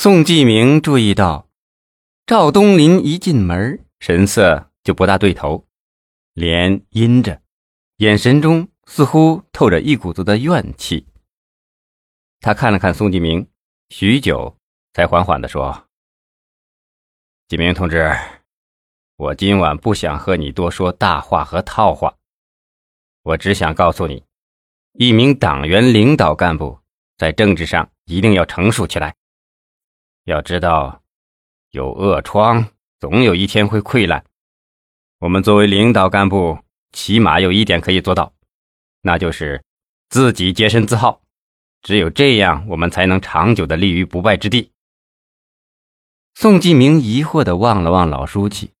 [0.00, 1.48] 宋继明注意到，
[2.24, 5.66] 赵东林一进门，神色就不大对头，
[6.34, 7.42] 脸阴着，
[7.96, 11.04] 眼神中似乎透着一股子的怨气。
[12.38, 13.44] 他看了看宋继明，
[13.88, 14.56] 许久，
[14.92, 15.88] 才缓缓地说
[17.48, 18.16] ：“继明同志，
[19.16, 22.14] 我今晚不想和你多说大话和套话，
[23.24, 24.22] 我只想告诉你，
[24.92, 26.78] 一名党员领导干部
[27.16, 29.12] 在政治上一定要成熟起来。”
[30.28, 31.02] 要知道，
[31.70, 32.68] 有恶疮，
[33.00, 34.26] 总有一天会溃烂。
[35.20, 36.58] 我们作为领导干部，
[36.92, 38.34] 起码有一点可以做到，
[39.00, 39.64] 那就是
[40.10, 41.22] 自己洁身自好。
[41.80, 44.70] 只有这样，我们才能长久的立于不败之地。
[46.34, 48.74] 宋继明疑惑的望了望老书记，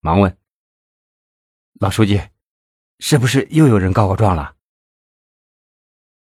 [0.00, 0.36] 忙问
[1.78, 2.22] ：“老书记，
[2.98, 4.56] 是不是又有人告我状了？”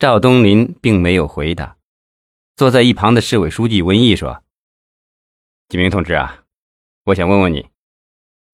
[0.00, 1.76] 赵东林并没有回答。
[2.56, 4.42] 坐在一旁的市委书记文艺说
[5.68, 6.44] ：“纪明同志啊，
[7.04, 7.68] 我想问问你，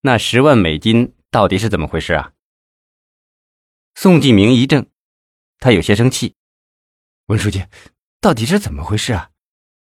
[0.00, 2.32] 那十万美金到底是怎么回事啊？”
[3.94, 4.88] 宋继明一怔，
[5.60, 6.34] 他有些生气
[7.26, 7.64] ：“文书记，
[8.20, 9.30] 到底是怎么回事啊？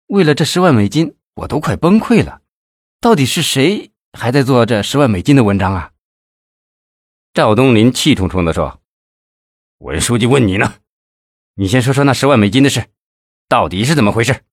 [0.09, 2.43] 为了这十万美金，我都快崩溃了。
[3.01, 5.93] 到底是谁还在做这十万美金的文章啊？”
[7.33, 8.83] 赵东林气冲冲地说
[9.81, 10.75] ：“文书记问你呢，
[11.55, 12.91] 你先说说那十万美金的事。”
[13.51, 14.45] 到底是怎么回事？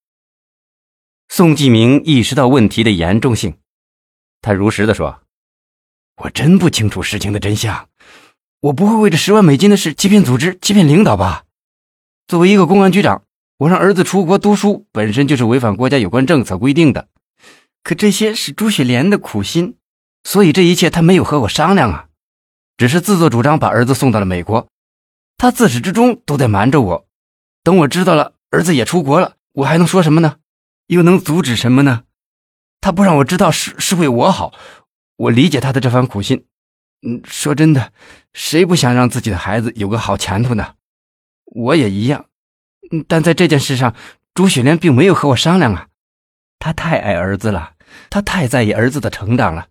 [1.28, 3.56] 宋继明意识到问题的严重性，
[4.42, 5.22] 他如实的说
[6.24, 7.88] ：“我真不清楚事情的真相，
[8.58, 11.44] 我不会为这十万美金的事欺骗组织、欺骗领导吧？
[12.26, 13.22] 作为一个公安局长，
[13.58, 17.06] 我让儿子出国读书，本身就是违反国家有关政策规定的。
[17.84, 19.76] 可这些是朱雪莲的苦心，
[20.24, 22.08] 所以这一切他没有和我商量啊，
[22.76, 24.66] 只是自作主张把儿子送到了美国。
[25.36, 27.06] 他自始至终都在瞒着我，
[27.62, 30.38] 等我知道了。”儿子也出国了，我还能说什么呢？
[30.86, 32.04] 又能阻止什么呢？
[32.80, 34.54] 他不让我知道是是为我好，
[35.16, 36.46] 我理解他的这番苦心。
[37.02, 37.92] 嗯，说真的，
[38.32, 40.74] 谁不想让自己的孩子有个好前途呢？
[41.44, 42.26] 我也一样。
[43.06, 43.94] 但在这件事上，
[44.32, 45.88] 朱雪莲并没有和我商量啊。
[46.58, 47.74] 她太爱儿子了，
[48.08, 49.68] 她太在意儿子的成长了，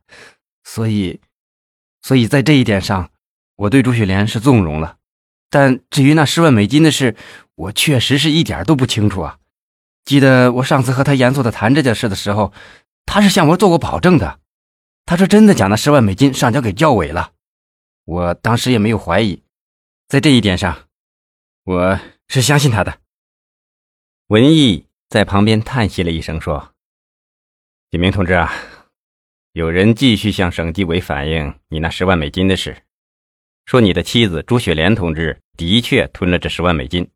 [0.63, 1.19] 所以，
[2.01, 3.09] 所以在这一点上，
[3.55, 4.97] 我对朱雪莲是纵容了。
[5.49, 7.15] 但至于那十万美金的事，
[7.57, 9.39] 我确实是一点都不清楚啊！
[10.05, 12.53] 记得我上次和他严肃的谈这件事的时候，
[13.05, 14.39] 他是向我做过保证的。
[15.05, 17.31] 他说真的将那十万美金上交给教委了，
[18.05, 19.41] 我当时也没有怀疑。
[20.07, 20.87] 在这一点上，
[21.63, 22.99] 我是相信他的。
[24.27, 26.73] 文艺在旁边叹息了一声，说
[27.89, 28.53] ：“锦明同志啊，
[29.53, 32.83] 有人继续向省纪委反映你那十万美金的事，
[33.65, 37.09] 说你的妻子朱雪莲同志的确吞了这十万美金。”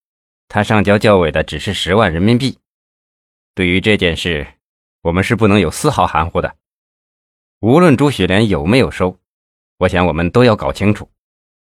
[0.53, 2.59] 他上交教委的只是十万人民币，
[3.55, 4.45] 对于这件事，
[5.01, 6.57] 我们是不能有丝毫含糊的。
[7.61, 9.17] 无论朱雪莲有没有收，
[9.77, 11.09] 我想我们都要搞清楚，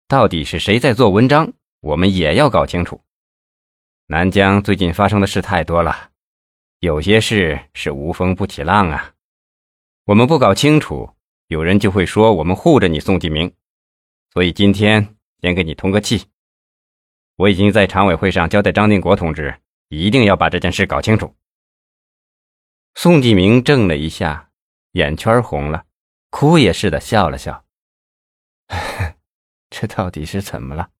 [0.06, 3.00] 到底是谁在做文章，我们也要搞清楚。
[4.08, 6.10] 南疆最近发生的事太多了，
[6.80, 9.14] 有些事是无风不起浪啊。
[10.04, 11.08] 我们不搞清楚，
[11.46, 13.50] 有人就会说我们护着你宋继明，
[14.34, 16.26] 所以今天先给你通个气。
[17.36, 21.36] 我已经在常委会上交代张定国同志，一定要把这件事搞清楚。
[22.94, 24.50] 宋继明怔了一下，
[24.92, 25.84] 眼圈红了，
[26.30, 27.64] 哭也似的笑了笑。
[29.68, 30.90] 这到底是怎么了？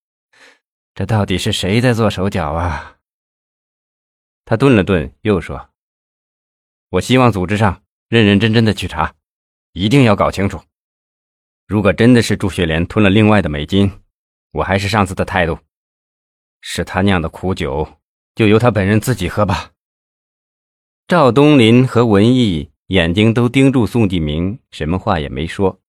[0.94, 2.98] 这到底是谁在做手脚啊？
[4.44, 5.70] 他顿了顿，又说
[6.90, 9.14] ：“我希望组织上认认真真的去查，
[9.72, 10.62] 一定要搞清楚。
[11.66, 13.90] 如果真的是朱雪莲吞了另外的美金，
[14.52, 15.58] 我还是上次的态度。”
[16.68, 18.00] 是他酿的苦酒，
[18.34, 19.70] 就由他本人自己喝吧。
[21.06, 25.80] 赵东林和文艺眼睛都盯住宋继明，什么话也没说。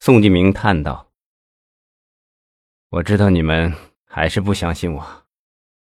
[0.00, 1.12] 宋继明叹道
[2.90, 3.72] ：“我知道你们
[4.04, 5.26] 还是不相信我。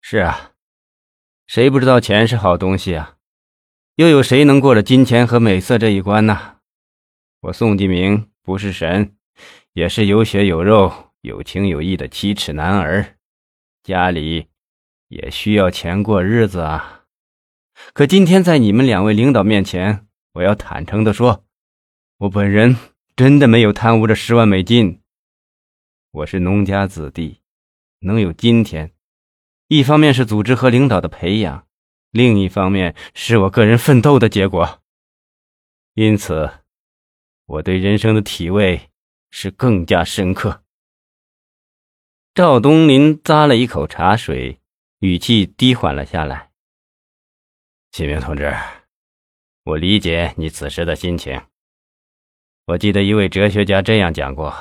[0.00, 0.54] 是啊，
[1.47, 3.19] 谁不知道钱是好东西啊？
[3.94, 6.56] 又有谁能过了金钱和美色这一关呢？
[7.43, 9.17] 我宋继明不是神，
[9.75, 13.17] 也是有血有肉、有情有义的七尺男儿。”
[13.84, 14.48] 家里
[15.08, 17.04] 也需要钱过日子啊！
[17.92, 21.44] 可今天在你们两位领导面前，我要坦诚的说，
[22.16, 22.78] 我本人
[23.14, 25.02] 真的没有贪污这十万美金。
[26.12, 27.42] 我是农家子弟，
[27.98, 28.94] 能有今天，
[29.69, 31.66] 一方面是组织和领导的培养，
[32.10, 34.81] 另一方面是我个人奋斗的结果。
[35.92, 36.50] 因此，
[37.44, 38.88] 我对人生的体味
[39.31, 40.63] 是更加深刻。
[42.34, 44.58] 赵东林咂了一口茶水，
[44.98, 46.50] 语气低缓了下来。
[47.92, 48.52] 启明同志，
[49.62, 51.40] 我理解你此时的心情。
[52.66, 54.52] 我记得一位哲学家这样讲过：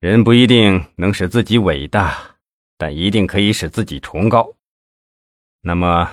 [0.00, 2.38] 人不一定能使自己伟大，
[2.76, 4.56] 但一定可以使自己崇高。
[5.60, 6.10] 那么，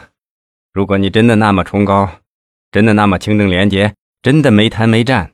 [0.73, 2.21] 如果你真的那么崇高，
[2.69, 5.33] 真的那么清正廉洁，真的没贪没占，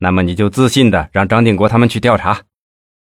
[0.00, 2.42] 那么你就自信的让张定国他们去调查。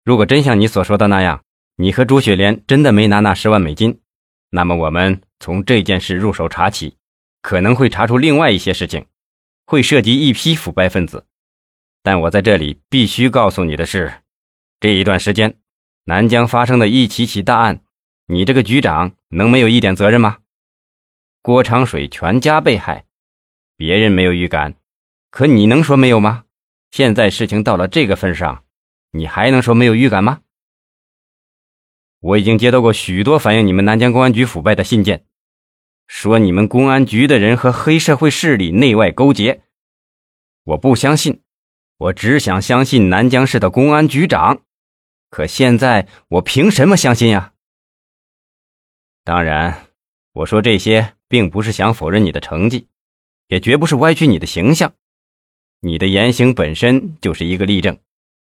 [0.04, 1.42] 如果真像你所说的那样，
[1.80, 4.02] 你和朱雪莲真的没拿那十万美金，
[4.50, 6.98] 那么我们从这件事入手查起，
[7.40, 9.06] 可能会查出另外一些事情，
[9.64, 11.24] 会涉及一批腐败分子。
[12.02, 14.12] 但我在这里必须告诉你的是，
[14.78, 15.56] 这一段时间
[16.04, 17.80] 南疆发生的一起起大案，
[18.26, 20.36] 你这个局长能没有一点责任吗？
[21.40, 23.06] 郭长水全家被害，
[23.78, 24.74] 别人没有预感，
[25.30, 26.44] 可你能说没有吗？
[26.90, 28.64] 现在事情到了这个份上，
[29.12, 30.40] 你还能说没有预感吗？
[32.20, 35.24] 我已经接到过许多反映你们南疆公安局腐败的信件，
[36.06, 39.62] 说你们公安局的人和黑社会势力内外勾结。
[40.64, 41.40] 我不相信，
[41.96, 44.62] 我只想相信南疆市的公安局长。
[45.30, 47.54] 可现在我凭什么相信呀？
[49.24, 49.86] 当然，
[50.32, 52.88] 我说这些并不是想否认你的成绩，
[53.48, 54.92] 也绝不是歪曲你的形象。
[55.80, 57.96] 你的言行本身就是一个例证，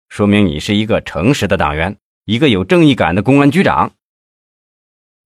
[0.10, 2.00] 说明你是一个诚实的党员。
[2.28, 3.94] 一个有正义感的公安局长，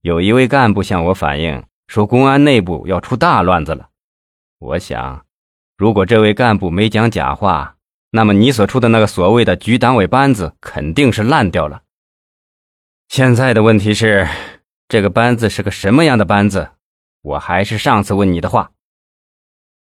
[0.02, 3.90] 有一位干部向我反映说，公安内部要出大乱子了。
[4.60, 5.26] 我想，
[5.76, 7.78] 如果这位干部没讲假话，
[8.12, 11.82] 那么你所出的那个所谓的局党委班子肯定是烂掉了。
[13.08, 14.28] 现在的问题是，
[14.88, 16.74] 这个班子是个什么样的班子？
[17.24, 18.74] 我还是上次问你的话，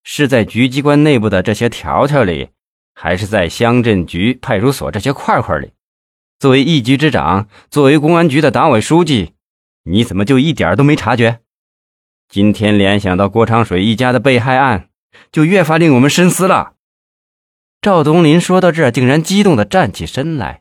[0.01, 2.49] 是在局机关内部的这些条条里，
[2.95, 5.73] 还是在乡镇局、派出所这些块块里？
[6.41, 9.33] 作为一局之长，作为公安局的党委书记，
[9.83, 11.41] 你怎么就一点都没察觉？
[12.27, 14.89] 今天联想到郭长水一家的被害案，
[15.31, 16.73] 就越发令我们深思了。
[17.79, 20.60] 赵东林说到这儿，竟然激动的站起身来。